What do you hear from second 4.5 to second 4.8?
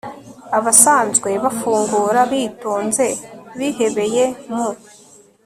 mu